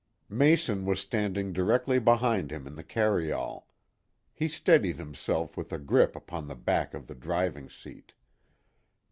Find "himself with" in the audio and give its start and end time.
4.97-5.71